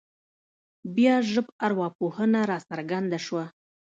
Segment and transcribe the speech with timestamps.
[0.95, 3.45] بیا ژبارواپوهنه راڅرګنده شوه